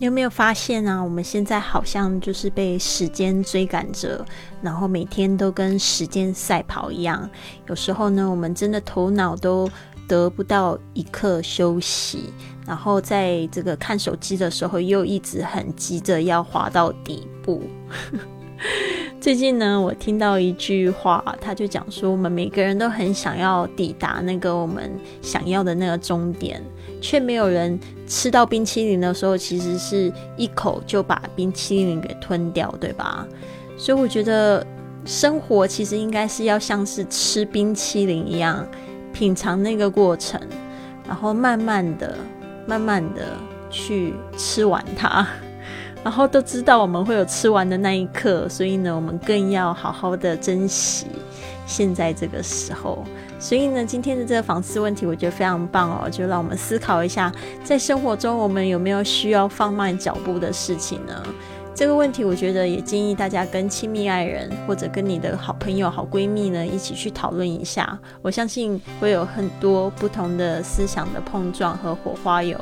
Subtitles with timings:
[0.00, 0.98] 你有没有发现啊？
[0.98, 4.24] 我们现在好像就是被时间追赶着，
[4.62, 7.28] 然后每天都跟时间赛跑一样。
[7.68, 9.68] 有时候呢，我们真的头脑都
[10.08, 12.32] 得不到一刻休息，
[12.66, 17.62] 然后在这个看手机的时候，又一直很急着要滑到底部。
[19.20, 24.90] 最近呢，我听到一句话，他就讲说，我们每个人都很想要抵达那个我们
[25.20, 26.64] 想要的那个终点。
[27.00, 33.26] 却没有人吃到冰淇淋的时候，其实是一口就把冰淇淋给吞掉，对吧？
[33.76, 34.66] 所以我觉得
[35.04, 38.66] 生活其实应该是要像是吃冰淇淋一样，
[39.12, 40.40] 品尝那个过程，
[41.06, 42.16] 然后慢慢的、
[42.66, 43.36] 慢慢的
[43.70, 45.26] 去吃完它，
[46.04, 51.06] 然后都知道我们会有吃完的那一刻，所以呢，我们更要好好的珍惜
[51.66, 53.04] 现在这个时候。
[53.40, 57.32] 所以呢，今天的这个访思问题，我觉得非常棒哦，就让我们思考一下，
[57.64, 61.22] 在生活中我们有没有需要放慢脚步的事情呢？
[61.74, 67.98] 这个问题，我觉得也建议大家跟亲密爱人或者跟你的好朋友、好闺蜜呢一起去讨论一下。
[68.20, 72.60] 我相信会有很多不同的思想的碰撞和火花哟。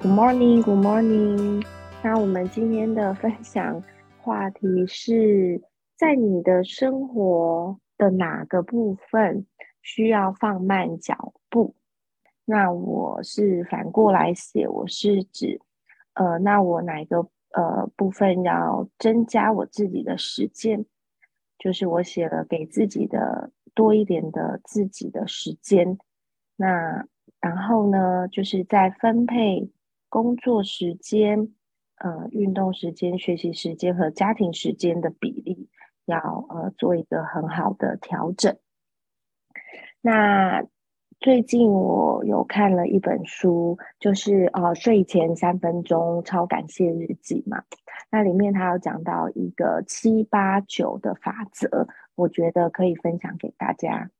[0.00, 1.64] Good morning, Good morning。
[2.02, 3.82] 那我们今天的分享
[4.22, 5.60] 话题是。
[5.98, 9.44] 在你的生活的哪个部分
[9.82, 11.74] 需要放慢脚步？
[12.44, 15.60] 那我是反过来写，我是指，
[16.14, 20.86] 呃，那我哪个呃部分要增加我自己的时间？
[21.58, 25.98] 就是我写了给自己的多一点的自己的时间。
[26.54, 27.04] 那
[27.40, 29.68] 然后呢，就是在分配
[30.08, 31.52] 工作时间、
[31.96, 35.57] 呃运动时间、学习时间和家庭时间的比例。
[36.08, 38.56] 要呃做一个很好的调整。
[40.00, 40.64] 那
[41.20, 47.62] 最近我有看了一本书，就是呃睡前三分钟超感谢日记嘛。
[48.10, 54.10] 那里面他有讲到一个七八九的法则，我觉得可以分享给大家。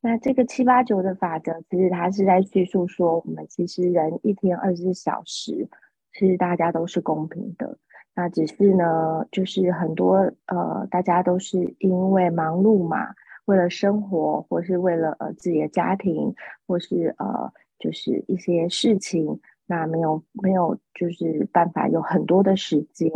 [0.00, 5.68] 那这个七八九的法则，其实它是在叙述说，我们其实人一天二十四小时，
[6.12, 7.78] 其实大家都是公平的。
[8.14, 13.14] 那只是呢，就是很多呃，大家都是因为忙碌嘛，
[13.46, 16.34] 为了生活，或是为了呃自己的家庭，
[16.66, 23.10] 或是呃就是一些事情，那没有没有就是办法有很多的时间。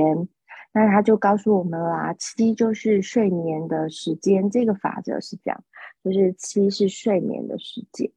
[0.73, 5.65] 那他就告诉我们啦，七就是睡眠的时间，这个法则是这样，
[6.05, 8.11] 就是七是睡眠的时间，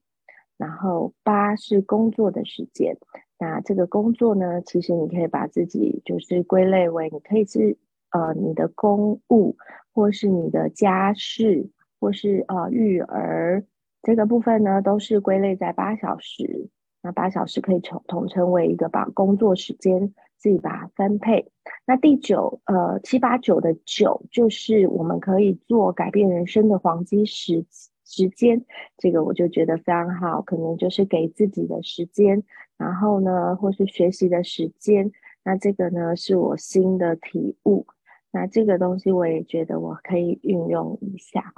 [0.58, 2.98] 然后八是工作的时间。
[3.42, 7.76] 那这个工作呢，其实你可以把自己就是归类为，你可以是
[8.12, 9.58] 呃你的公务，
[9.92, 11.68] 或是你的家事，
[12.00, 13.66] 或是呃育儿
[14.04, 16.70] 这个部分呢，都是归类在八小时。
[17.02, 21.52] 那八小时可以统统称为一个把工作时间自己把它分配。
[21.88, 27.66] 那第九呃七八九的九，就是我们可以做改变人生的黄金时
[28.06, 28.64] 时间。
[29.00, 32.44] 这个我就觉得非常好，可能就是给自己的时间。
[32.82, 35.12] 然后呢，或是学习的时间，
[35.44, 37.86] 那这个呢是我新的体悟。
[38.32, 41.54] 那这个东西我也觉得我可以运用一下。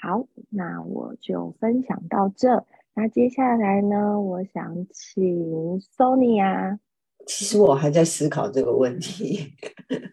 [0.00, 2.64] 好，那我就分享到这。
[2.94, 6.80] 那接下来呢，我想请 Sony 啊。
[7.26, 9.52] 其实我还在思考这个问题，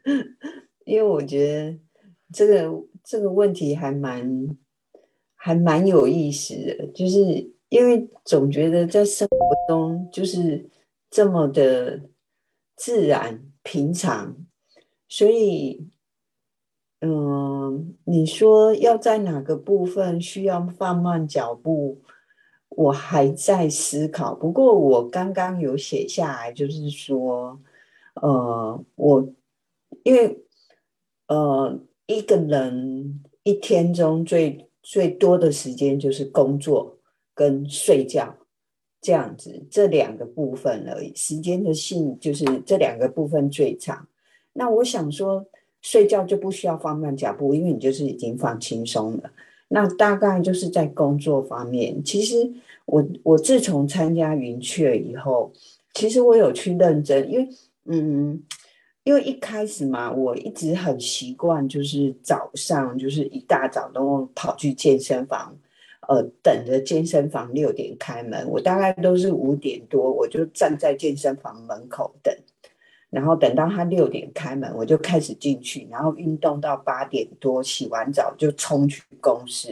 [0.83, 1.79] 因为我觉得
[2.33, 4.57] 这个这个问题还蛮
[5.35, 7.57] 还蛮有意思的，就是。
[7.69, 9.37] 因为总觉得在生活
[9.67, 10.69] 中就是
[11.09, 12.01] 这么的
[12.75, 14.35] 自然平常，
[15.07, 15.87] 所以，
[17.01, 22.01] 嗯，你说要在哪个部分需要放慢脚步，
[22.69, 24.33] 我还在思考。
[24.33, 27.59] 不过我刚刚有写下来，就是说，
[28.15, 29.33] 呃，我
[30.03, 30.43] 因为
[31.27, 36.98] 呃一个人一天中最最多的时间就是工作。
[37.39, 38.35] 跟睡觉
[38.99, 41.13] 这样子，这两个部分而已。
[41.15, 44.05] 时间的性就是这两个部分最长。
[44.51, 45.45] 那我想说，
[45.81, 49.31] 睡觉就不需要放慢脚步，因为你就是已经放轻松了。
[49.69, 52.51] 那大概就是在工作方面，其实
[52.83, 55.53] 我我自从参加云雀以后，
[55.93, 57.47] 其实我有去认真，因为
[57.85, 58.43] 嗯，
[59.05, 65.57] 因为一开始嘛，我一直很习惯，就是早上就是一大早都跑去健身房。
[66.09, 72.35] 呃，等着健身房六点开门，我大概都是五点多，我就站在健身房门口等，
[73.11, 79.71] 然后等到他六点开门，我就开始进去，然后运动到八点多，洗完澡就冲去公司。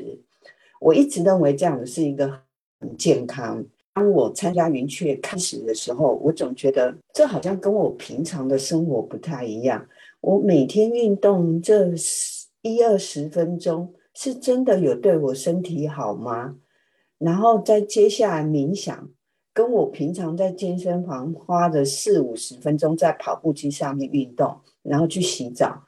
[0.80, 2.32] 我一直认为这样子是一个
[2.80, 9.84] 很健康，当我参加云雀开始的时候，我总觉得这好像跟我平常的生活不太一样。
[10.22, 11.92] 我每天运动这
[12.62, 16.56] 一二十分钟，是真的有对我身体好吗？
[17.20, 19.08] 然后再接下来冥想，
[19.54, 25.84] 跟我平常在健身房花的四五十分钟在跑步机上面运动，然后去洗澡。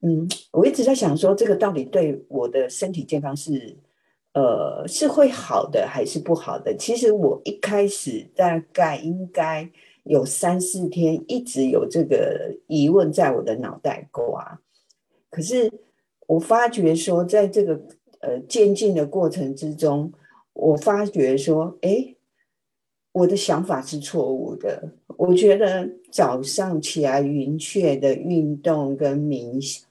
[0.00, 3.76] 嗯，我一直在想说，这个到底对我的身体健康是，
[4.34, 6.74] 呃，是会好的还是不好的？
[6.76, 9.70] 其实我一开始大概应该
[10.02, 14.60] 有三四天一直有这个疑问在我的脑袋瓜，
[15.30, 15.72] 可是
[16.28, 17.80] 我发觉说，在这个
[18.20, 20.12] 呃渐进的过程之中，
[20.52, 22.14] 我发觉说，哎，
[23.12, 24.92] 我的想法是错误的。
[25.16, 29.88] 我觉得早上起来云雀的运动跟冥想。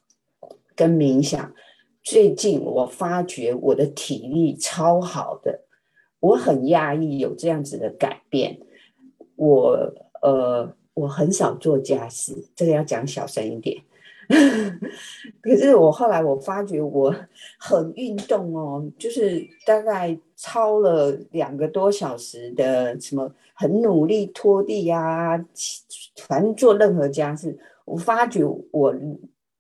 [0.76, 1.56] 跟冥想，
[2.04, 5.62] 最近我发觉我的体力超好的，
[6.20, 8.60] 我很讶异有这样子的改变。
[9.36, 9.92] 我
[10.22, 13.82] 呃，我很少做家事，这个要讲小声一点。
[15.42, 17.14] 可是我后来我发觉我
[17.60, 25.44] 很运动哦，就是大概超了两个多小时的什么，很努力拖地呀，
[26.28, 28.96] 反正做任何家事，我发觉我。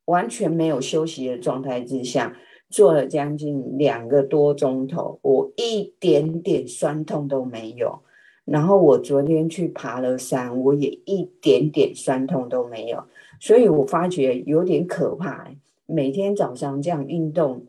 [0.07, 2.33] 完全没有休息的状态之下，
[2.69, 7.99] 做了将近两个多钟头，我一点点酸痛都没有。
[8.47, 13.03] 然后我昨天去爬了山，我也一点点酸痛都没有。
[13.41, 15.51] 所以我发觉有点可怕，
[15.85, 17.65] 每天早上这样运动，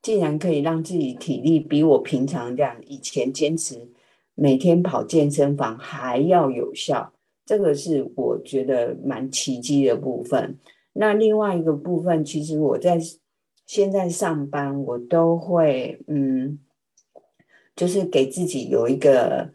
[0.00, 3.88] 竟然可以让自己体力比我平常这样以前坚持
[4.34, 7.12] 每天跑健身房还要有效。
[7.44, 10.58] 这个是我觉得蛮奇迹的部分。
[10.94, 12.98] 那另外一个部分，其实我在
[13.66, 16.58] 现在上班，我都会嗯，
[17.76, 19.50] 就是给自己有一个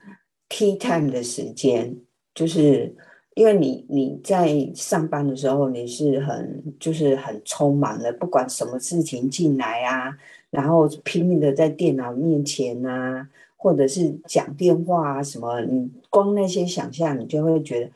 [0.50, 1.96] tea time 的时间，
[2.34, 2.96] 就是
[3.36, 10.18] 因为你你在上班的时候，你是很就是很匆忙的，不管什么事情进来啊，
[10.50, 17.92] 然后拼命的在电脑面前啊，或者是讲电话啊什么，你光那些想象，你就会觉得。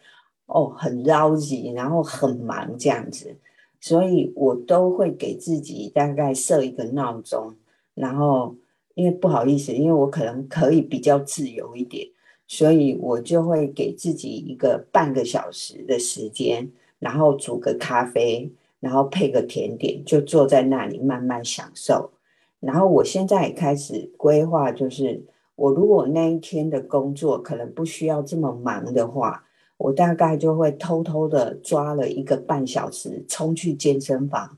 [0.53, 3.33] 哦，很着急，然后很忙这样子，
[3.79, 7.55] 所以我都会给自己大概设一个闹钟，
[7.93, 8.53] 然后
[8.93, 12.05] 因为不好意思，因为我可能可以比较自由一点，
[12.51, 16.69] 所以我就会给自己一个半个小时的时间，
[16.99, 18.51] 然后煮个咖啡，
[18.81, 22.11] 然后配个甜点，就坐在那里慢慢享受。
[22.59, 25.23] 然后我现在也开始规划，就是
[25.55, 29.45] 我如果那一天的工作可能不需要这么忙的话。
[29.77, 34.57] 我大概就会偷偷的抓了一个半小时，冲去健身房，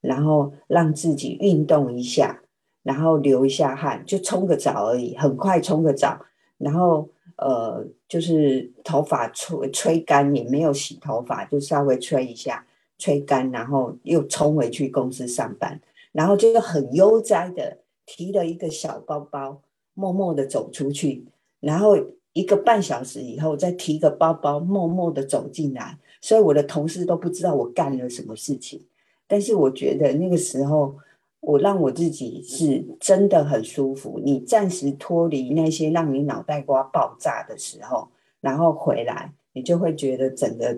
[0.00, 2.42] 然后让自己运动一下，
[2.82, 6.20] 然后流一下汗，就冲个澡而已，很快冲个澡，
[6.58, 12.66] 然后呃，就是头发吹吹干，也没有洗头发，就稍微吹一下，
[12.98, 15.80] 吹干，然后又冲回去公司上班，
[16.12, 19.60] 然后就很悠哉的提了一个小包包，
[19.94, 21.24] 默默的走出去，
[21.60, 21.96] 然后。
[22.36, 28.84] 一个半小时以后，再提个包包，默默的走进来，所以我的同事都不知道我干了什么事情。
[29.26, 30.94] 但是我觉得那个时候，
[31.46, 34.20] 我让我自己是真的很舒服。
[34.24, 38.08] 你暂时脱离那些让你脑袋瓜爆炸的时候，
[38.40, 40.76] 然后回来，你就会觉得整个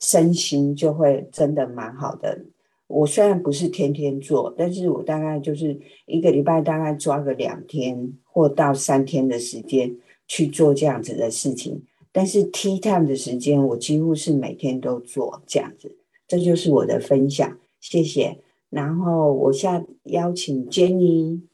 [0.00, 2.40] 身心就会真的蛮好的。
[2.86, 9.94] 我虽然不是天天做，但是我大概就是一个礼拜大概抓个两天或到三天的时间。
[10.28, 15.94] 去做这样子的事情，但是 tea time 的时间我几乎是每天都做这样子，
[16.26, 18.38] 这就是我的分享，谢谢。
[18.72, 21.46] 然后我下邀请 Jenny，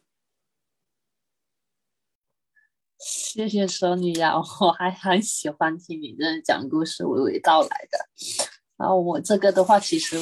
[2.96, 7.98] 谢谢蛇女呀， 我还很喜欢听你这讲故事娓娓道来的。
[8.76, 10.16] 然后我这个的话，其实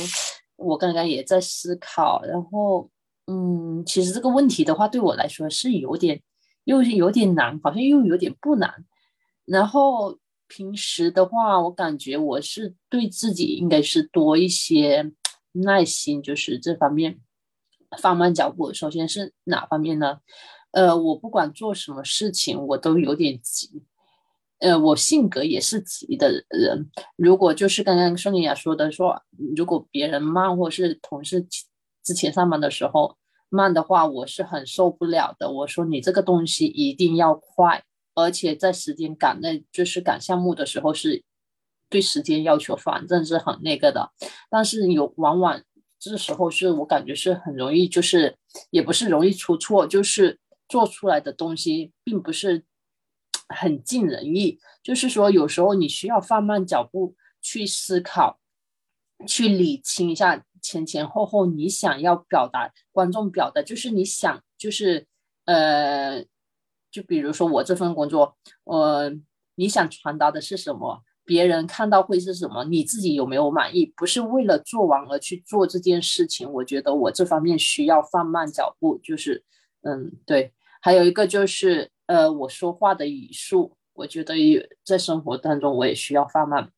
[0.56, 2.90] 我刚刚也在思考，然后
[3.26, 6.22] 嗯，其实这个问题的话，对我来说是有点。
[6.64, 8.84] 又有点难，好像又有点不难。
[9.44, 15.12] 然后平时的话，我感觉我是对自己应该是多一些
[15.64, 17.20] 耐心，就是这方面
[17.98, 18.72] 放慢脚步。
[18.72, 20.18] 首先是哪方面呢？
[20.70, 23.82] 呃，我不管做什么事情，我都有点急。
[24.58, 26.90] 呃，我性格也是急的人。
[27.16, 29.22] 如果就是刚刚宋丽雅说的，说
[29.56, 31.46] 如果别人慢，或是同事
[32.02, 33.16] 之前上班的时候。
[33.48, 35.48] 慢的话，我是很受不了的。
[35.48, 37.84] 我说你这个东西一定要快，
[38.16, 41.22] 而且在时间赶那，就是赶项目的时候，是
[41.88, 44.10] 对时间要求，反正是很那个的。
[44.50, 45.62] 但是有往往
[45.98, 48.36] 这时候是我感觉是很容易，就是
[48.70, 50.38] 也不是容易出错，就是
[50.68, 52.64] 做出来的东西并不是
[53.48, 54.58] 很尽人意。
[54.82, 58.38] 就是说，有时候你需要放慢脚步去思考，
[59.26, 65.06] 去理清一下前前后后你想要表达，观众表达，就是你想，就是
[65.44, 66.24] 呃，
[66.90, 69.12] 就比如说我这份工作，呃，
[69.54, 71.02] 你想传达的是什么？
[71.26, 72.64] 别人看到会是什么？
[72.64, 73.92] 你自己有没有满意？
[73.96, 76.50] 不是为了做完而去做这件事情。
[76.50, 79.44] 我觉得我这方面需要放慢脚步，就是，
[79.82, 80.52] 嗯，对。
[80.80, 86.70] 还有一个就是，呃，我说话的语速，我觉得也在生活当中我也需要放慢。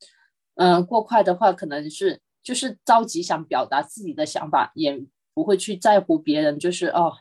[0.55, 4.99] 嗯，过快的话，可能是就是着急想表达自己的想法，也
[5.35, 7.13] 不会去在乎别人，就是哦，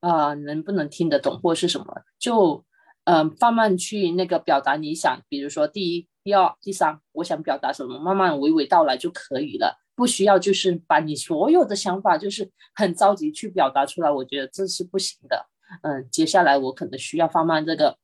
[0.00, 2.64] 啊，能不能听得懂或是什么，就，
[3.04, 6.08] 嗯，放慢去那个表达你想，比如说第一。
[6.24, 15.46] 第二、第三，我想表达什么，慢慢娓娓道来就可以了，不需要就是把你所有的想法就是很着急去表达出来，我觉得这是不行的。
[15.82, 17.98] 嗯，接下来我可能需要放慢这个，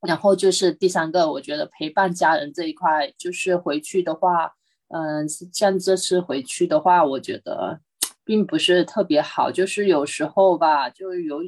[0.00, 4.54] 然后就是第三个，我觉得陪伴家人这一块，就是回去的话，
[4.88, 7.80] 嗯，像这次回去的话，我觉得
[8.24, 11.42] 并不是特别好，就是有时候吧，就有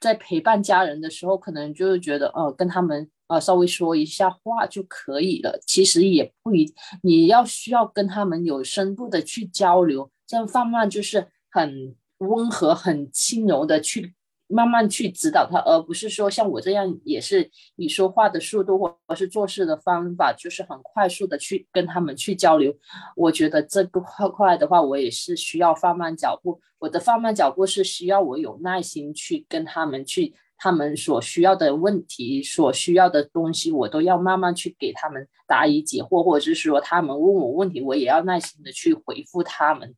[0.00, 3.10] 在陪伴家人的时候，可能就是觉得，哦，跟他们。
[3.28, 5.58] 啊，稍微说一下话就可以了。
[5.66, 6.72] 其实也不一，
[7.02, 14.14] 你要需要跟他们有深度的去交流，这样放慢就是很温和、很轻柔的去
[14.48, 22.74] 慢慢去指导他，而不是说像我这样，也是以说话的速度或者是做事的方法，就是很快速的去跟他们去交流。
[23.16, 26.60] 我觉得这个块块的话，我也是需要放慢脚步。
[26.78, 30.34] 我的放慢脚步是需要我有耐心去跟他们去。
[30.58, 39.94] 他们所需要的问题，所需要的东西，我都要慢慢去给他们答疑解惑，或者是说他们问我问题，我也要耐心的去回复他们。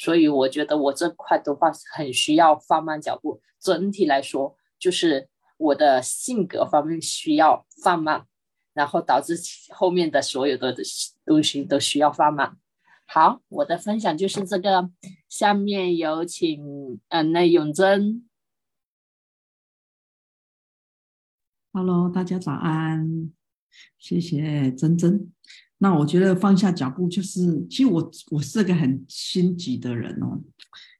[0.00, 3.42] 所以我觉得我这块的话很需要放慢脚步。
[3.60, 5.28] 整体来说，就是
[5.58, 8.26] 我的性格方面需要放慢，
[8.72, 9.38] 然后导致
[9.68, 10.74] 后面的所有的
[11.26, 12.56] 东西都需要放慢。
[13.04, 14.90] 好，我的分享就是这个。
[15.28, 18.26] 下面有请嗯，那永贞。
[21.72, 23.30] Hello，大家早安，
[23.98, 25.30] 谢谢珍珍。
[25.82, 30.40] 那我觉得放下脚步就是，其实我我是个很心急的人哦。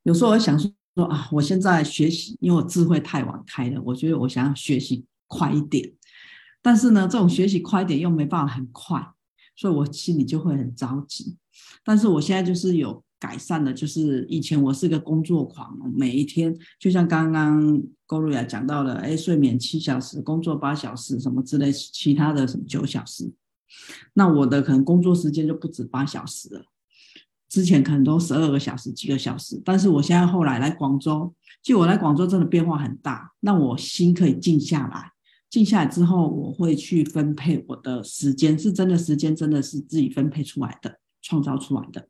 [0.02, 5.92] 有时候我想说啊，我现在学习，因为我智慧太晚开了，我觉得我想要学习快一点，
[6.62, 9.00] 但是呢，这种学习快一点又没办法很快，
[9.54, 11.36] 所以我心里就会很着急。
[11.84, 13.02] 但是我现在就是有。
[13.20, 23.30] 改善的，就是以前我是个工作狂，每一天就像刚刚高露雅讲到的，哎，睡眠七小时，工作八小时，什么之类，其他的什么九小时，
[24.14, 26.64] 那我的可能工作时间就不止八小时了，
[27.48, 35.12] 之前可能都十二个小时，几个小时，但是我现在后来来广州，就我来广州真的变化很大，那我心可以静下来，
[35.48, 42.08] 静下来之后，我会去分配我的时间，是真的时间真的是自己分配出来的，创造出来的。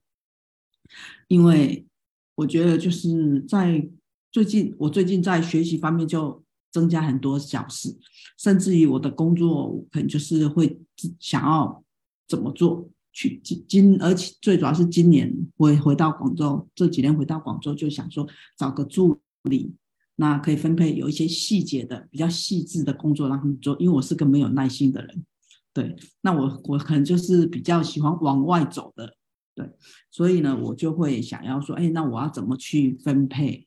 [1.29, 1.87] 因为
[2.35, 3.89] 我觉得就是在
[4.33, 7.97] 最近，我最近在学习方面就增加很多小时，
[8.39, 10.81] 甚至于我的工作可能就是会
[11.19, 11.85] 想要
[12.29, 19.75] 怎么做去今今，而且最主要是今年回回到广州这几天回到广州就想说找个助理，
[20.17, 25.25] 那可以分配有一些细节的比较细致的工作让他们做，因为我是个没有耐心的人，
[25.73, 29.17] 对，那我我可能就是比较喜欢往外走的。
[29.53, 29.69] 对，
[30.13, 33.67] 所以呢，我就会想要说，哎，那我要怎么去分配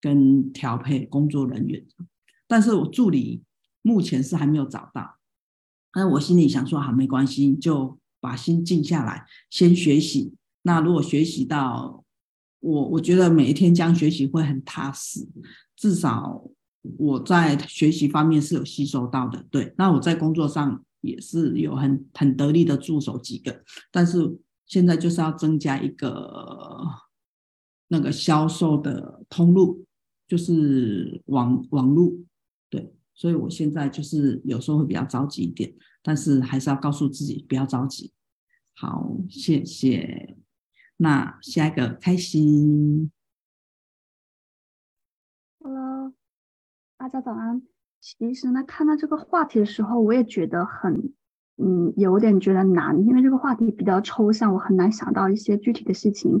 [0.00, 1.84] 跟调配工作人员？
[2.48, 3.44] 但是我助理
[3.82, 5.18] 目前是还没有找到。
[5.94, 10.34] 那我心里想说，好，没关系，就把心静下来，先学习。
[10.62, 12.02] 那如果学习到
[12.58, 15.28] 我，我觉得每一天这样学习会很踏实，
[15.76, 16.42] 至少
[16.96, 19.46] 我在学习方面是有吸收到的。
[19.50, 23.62] 对，那我在工作上也是有很很得力的助手几个，
[23.92, 24.38] 但是。
[24.70, 26.84] 现在就是要增加一个
[27.86, 29.86] 那个销售的通路，
[30.26, 32.22] 就是网网路，
[32.70, 35.72] 对，所以我现在就是有时候会比较着急一点，
[36.02, 38.12] 但是还是要告诉自己不要着急。
[38.74, 40.36] 好，谢谢。
[40.96, 43.10] 那下一个开心。
[45.60, 46.12] Hello，
[46.96, 47.62] 大家早安。
[48.00, 51.12] 其实呢，看到这个话题的时候，我也觉得很。
[51.60, 56.40] 嗯，有点觉得难，因为这个话题比较抽象，我很难想到一些具体的事情。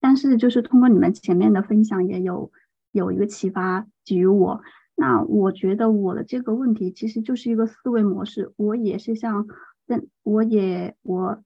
[0.00, 2.50] 但是就是通过你们前面的分享，也有
[2.90, 4.62] 有一个启发给予我。
[4.96, 8.52] 那我觉得我的这个问题其实就是一个思维模式。
[8.56, 9.46] 我也是像
[9.86, 11.42] 真，我也我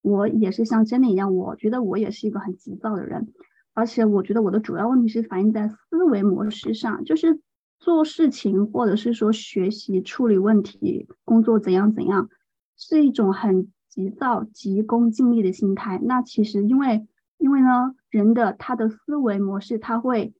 [0.00, 3.28] 我也是像真的一样，我觉得我也是一个很急躁的人，
[3.74, 7.38] 而且我觉得我的主要问题是反映在思维模式上，就是
[7.78, 12.30] 做事情或者是说学习、处理问题、工作怎样怎样，
[12.78, 16.00] 是一种很急躁、急功近利的心态。
[16.02, 20.32] 那其实因为因为呢，人的他的思维模式，他会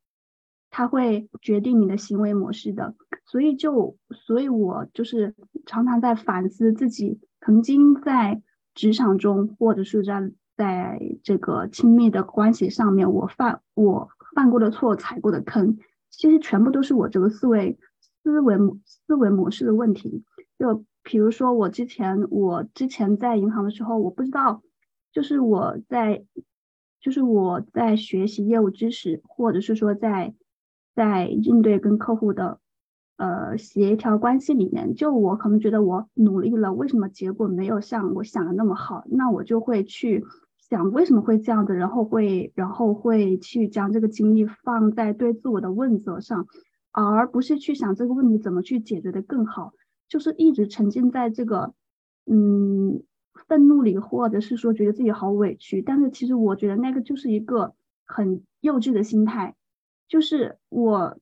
[0.77, 2.95] 他会决定你的行为模式的。
[3.25, 8.43] 所以就所以，我就是常常在反思自己曾经在
[8.75, 15.79] 职场中，或者是在在这个亲密的关系上面，我犯我犯过的错、踩过的坑，
[16.11, 17.79] 其实全部都是我这个思维
[18.23, 20.25] 思维思维模式的问题。
[20.59, 24.61] 就比如说，我之前我之前在银行的时候，我不知道，
[25.11, 26.27] 就是我在
[27.01, 30.35] 就是我在学习业务知识，或者是说在
[30.97, 32.59] 在应对跟客户的
[33.17, 39.05] 呃协调关系里面，就我可能觉得我努力了，为什么结果没有像我想的那么好？
[39.09, 40.25] 那我就会去。
[40.69, 46.49] 想为什么会这样子，然后会然后会去将这个精力放在对自我的问责上，
[46.91, 49.75] 而不是去想这个问题怎么去解决的更好，
[50.09, 51.73] 就是一直沉浸在这个
[52.29, 53.01] 嗯
[53.47, 55.83] 愤怒里，或者是说觉得自己好委屈。
[55.83, 57.75] 但是其实我觉得那个就是一个
[58.05, 59.55] 很幼稚的心态，
[60.09, 61.19] 就是我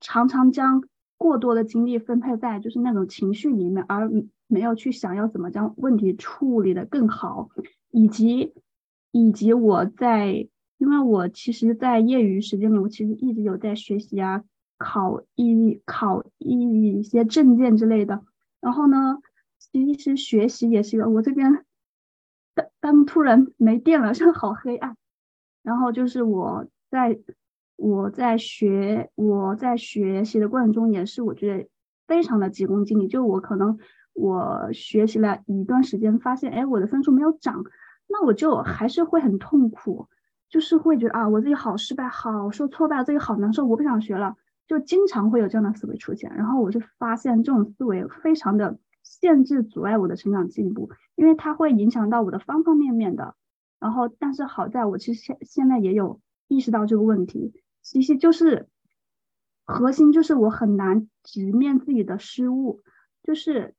[0.00, 0.82] 常常将
[1.16, 4.10] 过多的精力分配在就是那种情绪里面，而
[4.46, 7.50] 没有去想要怎么将问题处理的更好，
[7.90, 8.54] 以及。
[9.12, 14.44] 以及我在，因为我其实，在业余时间里，我其实一直有在学习啊，
[14.76, 18.22] 考一考一些证件之类的。
[18.60, 19.22] 然后呢，
[19.58, 21.64] 其实学习也是我这边
[22.52, 24.98] 当当突然没电了， 真的好黑暗。
[25.62, 27.18] 然后就是我在
[27.76, 31.68] 我在学我在学习的过程中，也是我觉得
[32.06, 33.06] 非常的急功近利。
[33.06, 33.78] 就我可能
[34.14, 37.64] 我学习了一段时间，发现哎，我的分数没有涨。
[38.08, 40.08] 那我就还是会很痛苦，
[40.48, 46.32] 就是会觉得啊，我自己好失败，好受挫败，自己好难受，我不想学了，就经常会有这样的思维出现。
[46.36, 53.34] 然后我就发现这种思维非常的限制、阻碍我的成长进步，因为它会影响到我的方方面面的。
[53.80, 57.52] 然后，但是好在我其实现现在也有意识到这个问题，
[57.86, 58.68] 其实就是
[59.64, 62.82] 核心就是我很难直面自己的失误，
[63.22, 63.74] 就是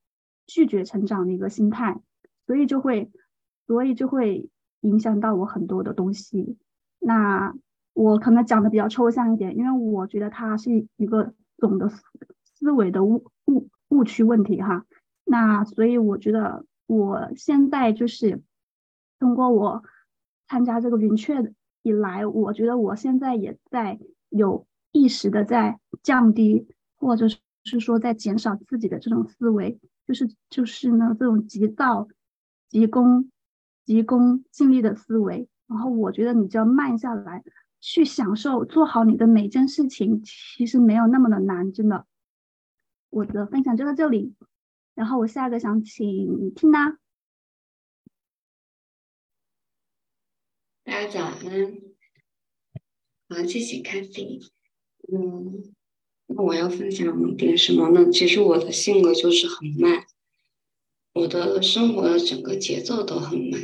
[0.45, 2.01] 拒绝成长的一个心态，
[2.45, 3.11] 所以就会。
[3.67, 6.57] 所以就会影响到我很多的东西。
[6.99, 7.53] 那
[7.91, 12.01] 我可能讲的比较抽象一点，因为我觉得它是一个总的思
[12.45, 14.85] 思维的误误误区问题哈。
[15.25, 18.41] 那所以我觉得我现在就是
[19.19, 19.83] 通过我
[20.47, 21.53] 参加这个云雀
[21.87, 27.27] 以来，我觉得我现在也在有意识的在降低，或者
[27.63, 32.07] 是说在减少自己的这种思维，就是就是呢这种急躁、
[32.69, 33.31] 急功。
[33.87, 37.41] 急功近利的思维，然后我觉得你就要慢下来，
[37.79, 42.05] 去享受做好你的每件事情，其实没有那么的难，真的。
[43.09, 44.35] 我的分享就到这里，
[44.93, 46.97] 然后我下一个想请听娜。
[50.87, 51.81] 大家早安，
[53.27, 54.47] 好，谢谢 Cathy。
[55.11, 55.75] 嗯，
[56.27, 58.09] 那我要分享点什么呢？
[58.09, 60.05] 其实我的性格就是很慢。
[61.11, 63.59] 我的生活的整个节奏都很慢，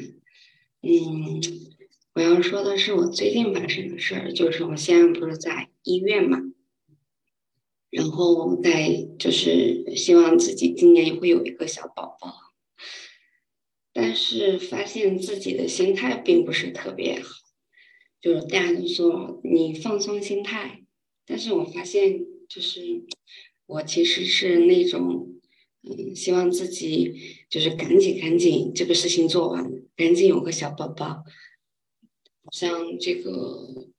[0.82, 1.40] 嗯，
[2.14, 6.42] 我要说的是我最近发生的事儿，就是我现在不是在医院嘛，
[7.90, 12.53] 然后在就是希望自己今年也会有一个小宝宝，
[13.94, 17.30] 但是发现自己的心态并不是特别好，
[18.20, 20.84] 就是大家都说你放松心态，
[21.26, 22.82] 但是我发现就是
[23.68, 25.30] 我其实是那种。
[25.86, 27.14] 嗯，希望自己
[27.50, 31.26] 就是赶紧赶紧这个事情做完，赶紧有个小宝宝。
[32.54, 33.90] 像这个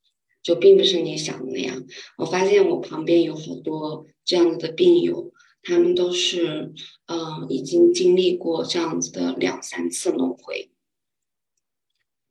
[0.42, 1.84] 就并不是你想的那样。
[2.16, 5.33] 我发现我旁边有好多这样子的病友，
[5.64, 6.72] 他们都是
[7.06, 10.70] 嗯已经经历过这样子的两三次轮回，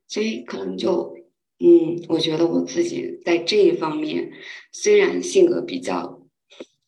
[0.08, 1.18] 所以可能就
[1.60, 4.32] 嗯，我觉得我自己在这一方面
[4.72, 6.22] 虽然性格比较。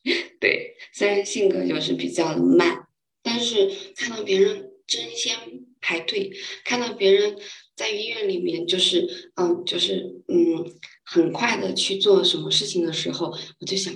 [0.39, 2.87] 对，虽然性格就是比较的慢，
[3.23, 5.35] 但是看到别人争先
[5.81, 6.31] 排队，
[6.63, 7.39] 看到别人
[7.75, 10.63] 在医院里面就是嗯，就是嗯，
[11.03, 13.91] 很快的去做什么事情的时候，我就想，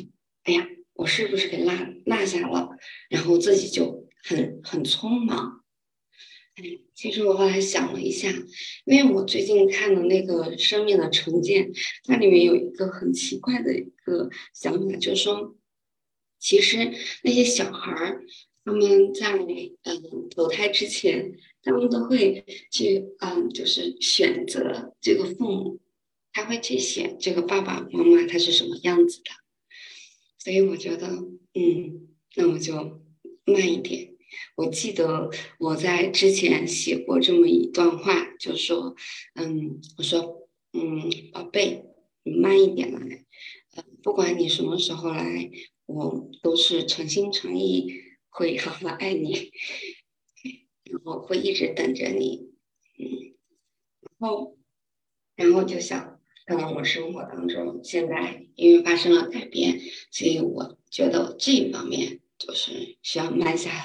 [0.46, 0.68] 哎呀，
[1.00, 1.74] 我是不是给落
[2.06, 2.70] 落下了？
[3.10, 5.64] 然后自己就很很匆忙。
[6.56, 8.30] 哎，其实我后来想了一下，
[8.84, 11.72] 因为我最近看的那个《生命的重建》，
[12.04, 15.56] 它里面有一个很奇怪的一个想法，就是说。
[16.42, 16.78] 其实
[17.22, 18.24] 那些小孩儿，
[18.64, 25.80] 他们在嗯投胎之前，他们都会去嗯，就是选择这个父母，
[26.32, 29.32] 他会去选这个爸爸妈妈他是什么样子的。
[30.40, 31.08] 所以我觉得，
[31.54, 32.74] 嗯，那我就
[33.46, 34.16] 慢一点。
[34.56, 38.96] 我记得我在之前写过这么一段话，就说，
[39.34, 41.84] 嗯，我说，嗯，宝贝，
[42.24, 43.26] 你慢一点来，
[43.76, 45.50] 呃，不管你什么时候来，
[45.88, 47.92] 我都是诚心诚意
[48.30, 49.52] 会好好爱你，
[50.84, 52.52] 然后会一直等着你，
[53.00, 53.36] 嗯，
[54.02, 54.58] 然后，
[55.36, 56.19] 然后就想，
[56.50, 62.22] 可能我生活当中现在因为发生了改变，所以我觉得这一方面。
[62.40, 63.84] 就是需要慢下来，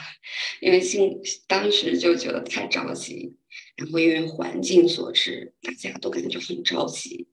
[0.61, 3.35] 因为心当时就觉得太着急，
[3.75, 7.27] 然后因为环境所致，大家都感觉很着急，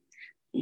[0.51, 0.59] 嗯，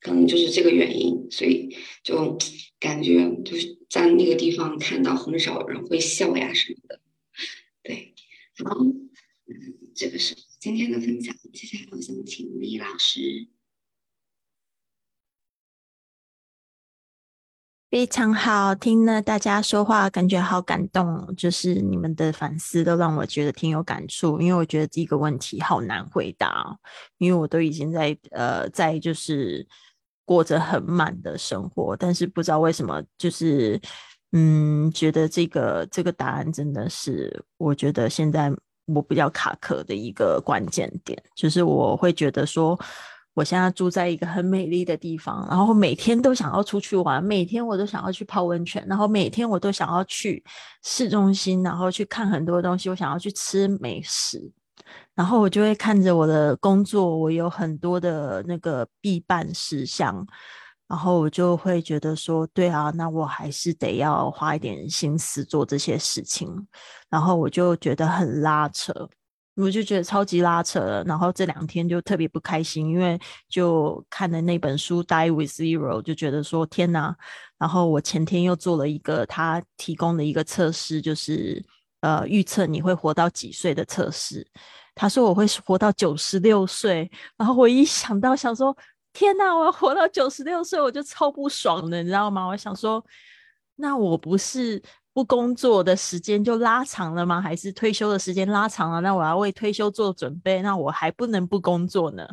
[0.00, 2.36] 可能就是这个原因，所以就
[2.80, 7.00] 感觉就是在那个地方看到很少人会笑呀什么的，
[7.84, 8.12] 对，
[8.64, 8.94] 好，嗯，
[9.94, 13.46] 这个是今天的分享，接下来我想请李老师。
[17.90, 21.34] 非常好，听了大家说话，感觉好感动。
[21.36, 26.78] 就是你们的反思都让我觉得挺有感触，因为我觉得这个问题好难回答，
[27.18, 29.66] 因为我都已经在呃在就是
[30.24, 33.80] 过着很满的生活，但是不知道为什么，就是
[34.30, 38.52] 嗯，觉得这个这个答案真的是我觉得现在
[38.86, 42.78] 我比较卡壳的一个关键点，就是我会觉得说。
[43.34, 50.42] 我现在住在一个很美丽的地方，然后每天都想要出去玩，每天我都想要去泡温泉，然后每天我都想要去
[50.82, 54.50] 市中心，然后去看很多东西，我想要去吃美食，
[55.14, 60.26] 然后我就会看着我的工作，我有很多的那个必办事项，
[60.88, 66.48] 然后我就会觉得说，对啊，那我还是得要花一点心思做这些事情，
[67.08, 69.08] 然后我就觉得很拉扯。
[69.56, 77.14] 我就觉得超级拉扯了，然后这两天就特别不开心，因为就看了那本书《Die with Zero》，就觉得说天哪！
[77.58, 81.62] 然后我前天又做了一个他提供的一个测试，就是
[82.00, 84.46] 呃预测你会活到几岁的测试。
[84.94, 88.74] 他说我会活到九十六岁，然后我一想到想说
[89.12, 92.46] 天哪，我要活到九十六岁，我就超不爽的，你知道吗？
[92.46, 93.04] 我想说，
[93.76, 94.82] 那我不是。
[95.12, 97.40] 不工作的时间就拉长了吗？
[97.40, 99.00] 还是退休的时间拉长了？
[99.00, 102.26] 那我要为退休做准备，那我还不能不工作呢。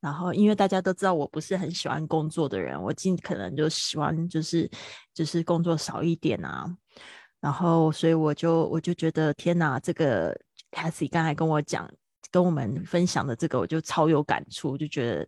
[0.00, 4.70] 然后，因为大家都知道我不是很喜欢工作的人，我尽可能就喜欢就是
[5.12, 6.66] 就是工作少一点啊。
[7.40, 10.38] 然后，所以我就我就觉得天哪，这个
[10.70, 11.90] Cathy 刚才跟我讲，
[12.30, 15.26] 跟我们分享的这个，我就超有感触，就觉得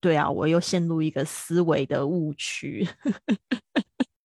[0.00, 2.88] 对啊，我又陷入一个思维的误区。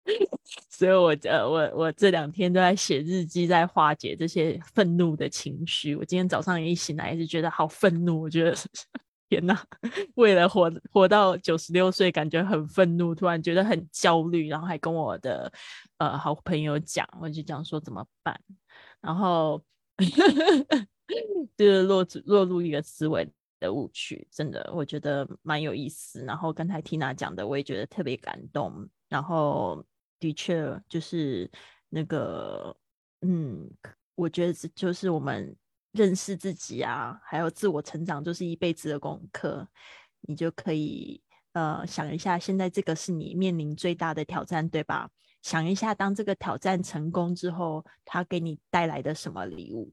[0.70, 5.94] 所以，我呃，我我这两天都在写日记，在化解这些愤怒的情绪。
[5.94, 8.22] 我今天早上一醒来，一直觉得好愤怒。
[8.22, 8.54] 我觉得
[9.28, 9.62] 天哪，
[10.14, 15.52] 为了活活到九十六岁，感觉很愤怒，突然觉得很焦虑，然后还跟我的
[15.98, 18.40] 呃好朋友讲，我就讲说怎么办，
[19.00, 19.62] 然后
[21.56, 23.28] 就是落落入一个思维
[23.60, 24.26] 的误区。
[24.30, 26.24] 真的，我觉得蛮有意思。
[26.24, 28.88] 然后刚才 Tina 讲的，我也觉得特别感动。
[29.08, 29.84] 然后。
[30.20, 31.50] 的确，就是
[31.88, 32.76] 那个，
[33.20, 33.70] 嗯，
[34.14, 35.56] 我觉得就是我们
[35.92, 39.66] 认识自己啊，还有自我成长，就是一辈子的功课。
[40.22, 45.10] 你就可以呃想一下，现在这个是你面临最大的挑战，对吧？
[45.42, 49.92] 想一下，当这个挑战成功之后，它给你带来的什么礼物？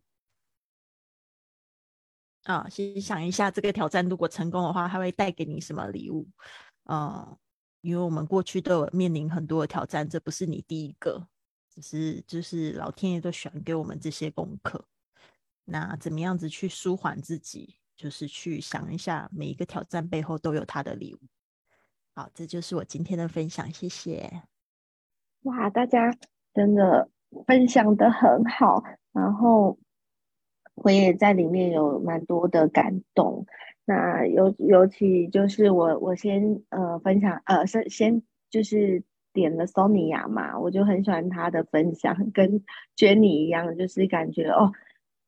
[2.43, 6.27] 啊，先想一下，这个挑战如果成功的话，它会带给你什么礼物？
[6.85, 7.37] 嗯。
[7.85, 11.27] 因为我们过去都有面临很多的挑战，这不是你第一个，
[11.69, 14.83] 只是就是老天爷都喜欢给我们这些功课。
[15.65, 17.75] 那怎么样子去舒缓自己？
[17.95, 21.19] 就是去想一下，每一个挑战背后都有他的礼物。
[22.15, 24.41] 好，这就是我今天的分享，谢谢。
[25.43, 26.11] 哇，大家
[26.55, 27.07] 真的
[27.45, 29.77] 分享的很好，然后
[30.73, 33.45] 我也在里面有蛮多的感动。
[33.85, 42.63] 那尤尤其就是我我先呃分享呃先先就是点了 Sonia 嘛，我就很喜欢她的分享，跟
[42.97, 44.71] Jenny 一样，就是感觉哦，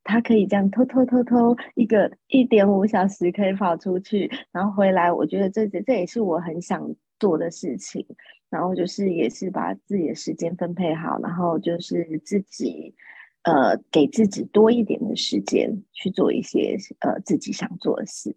[0.04, 8.04] 她可以这样偷偷偷偷一个一点五小时可以跑出去，然后回来，我觉得这这也是我很想做的事情，
[8.50, 12.96] 然后就是也是把自己的时间分配好，然后就是自己
[13.44, 18.36] 呃给自己多一点的时间去做一些呃自己想做的事。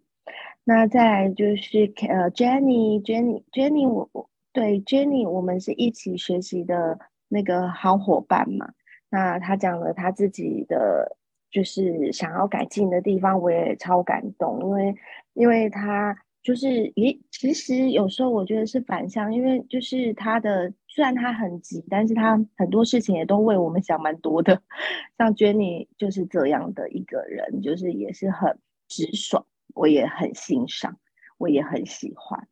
[0.73, 8.71] 那再来就是呃，Jenny，Jenny，Jenny，我我对 Jenny，我们是一起学习的那个好伙伴嘛。
[9.11, 11.17] 那他讲了他自己的
[11.51, 14.95] 就是想要改进的地方，我也超感动，因为
[15.35, 24.63] 因为他就是，咦，其实有时候我觉得是反向，因为就是他的虽然他很急，但是他很多事情也都为我们想蛮多的。
[25.19, 28.57] 像 Jenny 就是这样的一个人，就是也是很
[28.87, 30.97] 直爽，我也很欣赏，
[31.39, 32.47] 我也很喜欢。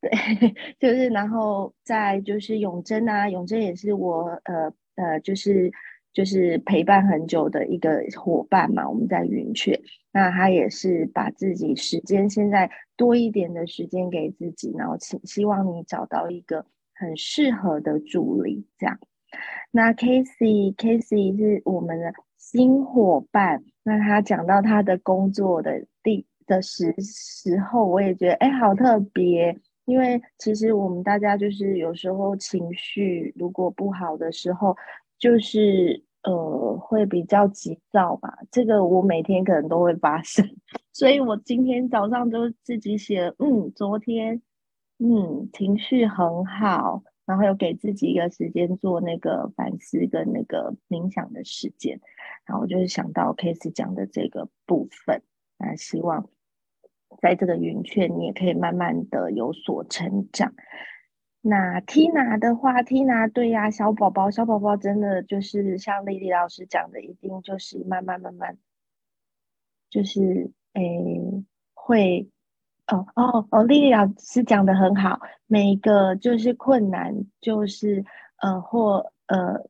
[0.00, 0.10] 对，
[0.80, 5.70] 就是然后再就是永贞啊，永贞也是我呃呃，就是
[6.12, 8.88] 就是陪伴很久的一个伙伴嘛。
[8.88, 9.78] 我们在云雀，
[10.12, 18.98] 那他也是把自己时间现在多一点的时间给自己，然后请希望你找到一个很适合的助理这样。
[19.70, 25.84] 那 k a s e y k a s e y 是我们的新伙伴，那他讲到他的工作的
[26.46, 29.58] 的时时候，我也觉得哎，好特别。
[29.84, 34.76] 因为其实我们大家就是有时候情绪如果不好的时候，
[35.16, 38.36] 就是呃会比较急躁吧。
[38.50, 40.44] 这个我每天可能都会发生，
[40.92, 44.42] 所以我今天早上就自己写，嗯，昨天
[44.98, 52.00] 嗯情绪很好，然后有给自己一个时间做那个反思跟那个冥想的时间，
[52.44, 55.22] 然后我就是想到 Case 讲的这个部分，
[55.58, 56.28] 那希望。
[57.20, 60.52] 在这个云圈，你也可以慢慢的有所成长。
[61.40, 68.56] 那 Tina 的话，Tina 对呀，小宝宝，小宝宝真的就是像丽丽老师讲的，一定就是慢慢慢慢，
[69.88, 72.28] 就是诶会
[72.88, 78.04] 哦哦哦，丽丽老师讲的很好，每一个就是困难，就是
[78.38, 79.68] 呃或呃，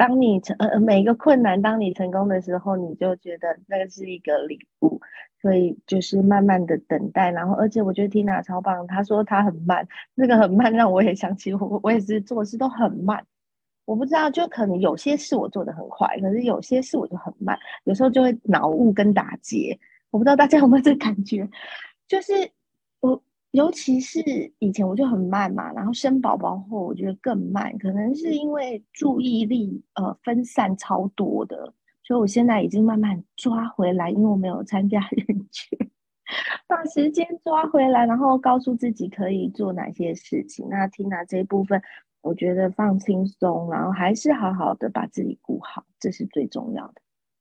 [0.00, 4.98] 当你成呃每一个困难，当你成功的时候，你就觉得那个是一个礼物。
[5.42, 13.22] 所以就是慢慢的等待，然后而且我觉得 Tina 超棒，她说她很慢，那个很慢让我也想起我，我也是做事都很慢。
[13.86, 19.78] 我不知道，就可能有些事我做的很快，可是有些事我就很慢，有时候就会脑雾跟打结。
[20.10, 21.48] 我不知道大家有没有这感觉，
[22.06, 22.32] 就是
[23.00, 24.20] 我尤其是
[24.58, 31.72] 以前我就很慢嘛，然后生宝宝后我觉得更慢，可能是因为注意力呃分散超多的。
[32.02, 35.78] 所以我现在已经慢慢抓回来，因为我没有参加 人群，
[36.66, 40.68] 把时间抓回来，然后告诉自己可以做哪些事情。
[40.68, 41.80] 那 Tina 这一部分，
[42.20, 46.94] 我觉得放轻松，然后还是好好的把自己顾好，这是最重要的，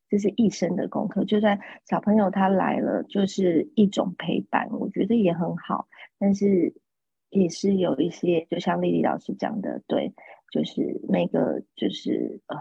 [0.09, 1.23] 这是一生的功课。
[1.23, 5.87] 就算小朋友他来了，就是一种陪伴，我觉得也很好。
[6.17, 6.73] 但是
[7.29, 10.13] 也是有一些，就像丽丽老师讲的，对，
[10.51, 12.57] 就是每个就是呃。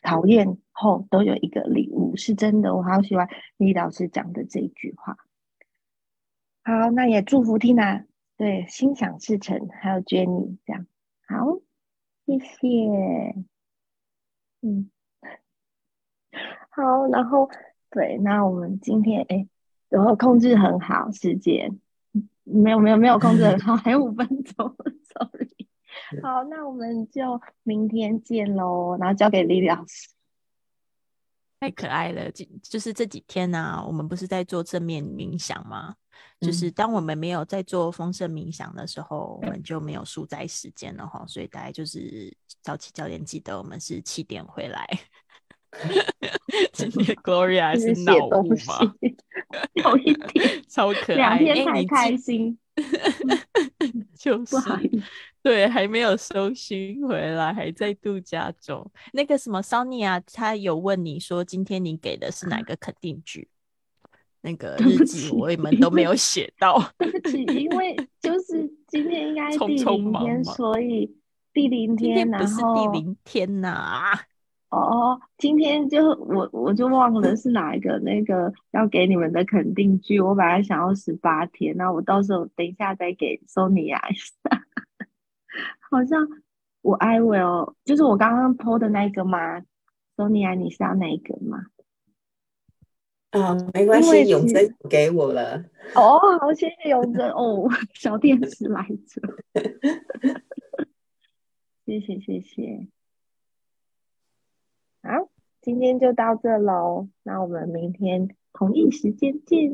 [0.00, 2.76] 考验后都有一个礼物，是真的。
[2.76, 5.16] 我好喜欢李老师讲的这一句话。
[6.62, 8.04] 好，那也祝福 Tina，
[8.36, 9.68] 对，心想事成。
[9.68, 10.86] 还有 Jenny 这样，
[11.26, 11.58] 好，
[12.26, 13.44] 谢谢。
[14.62, 14.88] 嗯，
[16.78, 17.50] 好，然后
[17.90, 19.48] 对，那我们今天哎，
[19.88, 21.80] 然后控制很好时间，
[22.44, 24.76] 没有没有没有控制很好，还有五分钟，
[25.12, 25.48] sorry。
[26.22, 28.96] 好，那我们就明天见喽。
[28.96, 30.08] 然后交给李老师，
[31.58, 32.30] 太可爱了。
[32.30, 35.96] 就就是这几天呢，我们不是在做正面冥想吗？
[36.40, 41.24] 就是当我们没有在做丰盛冥想的时候，我们就没有输在时间了哈。
[41.26, 44.86] 所以大概就是早起教练记得我们是七点回来。
[46.72, 48.94] 今天 Gloria 是脑雾吗？
[49.74, 51.38] 有一点， 超可爱。
[51.38, 52.58] 两天太开心，
[54.18, 55.02] 就是不好意思。
[55.42, 58.90] 对，还没有收心回来，还在度假中。
[59.12, 63.48] 那个什么 Sonia，他有问你说，今天你给的是哪个肯定句？
[64.40, 66.92] 那个日记我们都没有写到。
[66.98, 71.16] 对不起，因为就是今天应该第零天，所以
[71.52, 74.18] 第零天，然后第零天呐。
[74.70, 80.20] 哦，今天就我我就忘了是哪一个那个要给你们的肯定句。
[80.20, 84.32] 我本来想要十八天，那我到时候等一下再给 Sonia 一下。
[85.90, 86.28] 好像
[86.82, 89.62] 我 I will 就是我刚刚 po 的那个吗
[90.16, 91.64] ？Sonia，你是要哪一个吗？
[93.30, 95.64] 啊，没关系，永贞给我了。
[95.94, 99.22] 哦，好，谢谢永贞哦， 小电池来着。
[101.86, 102.86] 谢 谢谢谢。
[105.58, 109.70] 好，今天就到这喽，那我们明天同一时间见。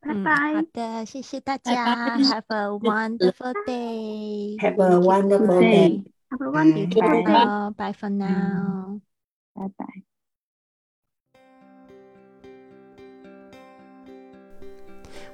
[0.00, 0.54] 拜拜。
[0.54, 2.18] 好的，谢谢大家。
[2.18, 4.56] Have a wonderful day.
[4.58, 6.04] Have a wonderful day.
[6.30, 7.70] Have a wonderful day.
[7.76, 9.00] Bye for now.
[9.54, 10.11] 拜拜。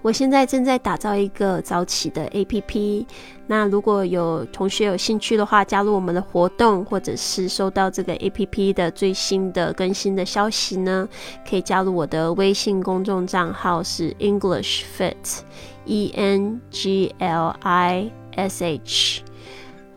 [0.01, 3.05] 我现在正在打造一个早起的 APP。
[3.47, 11.09] 那如果有同学有兴趣的话，加入我们的活动，或者是收到这个 APP 的最新的更新的消息呢，
[11.49, 19.23] 可以加入我的微信公众账号是 English Fit，E N G L I S H。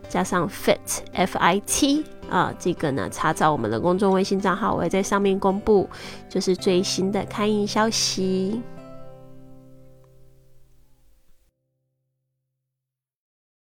[0.08, 0.78] 加上 fit
[1.12, 5.88] f i t 啊，这个呢查找我们的公众微信账号，我会在上面公布
[6.28, 8.60] 就是最新的开营消息。